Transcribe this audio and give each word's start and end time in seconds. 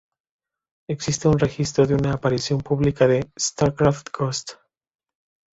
Existe 0.89 1.27
un 1.27 1.37
registro 1.37 1.85
de 1.85 1.93
una 1.93 2.13
aparición 2.13 2.61
publica 2.61 3.05
de 3.07 3.29
"Starcraft: 3.37 4.07
Ghost". 4.11 4.53